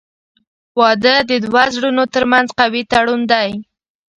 •واده 0.79 1.15
د 1.29 1.31
دوه 1.45 1.63
زړونو 1.75 2.03
ترمنځ 2.13 2.47
قوي 2.59 2.81
تړون 2.91 3.21
دی. 3.31 3.49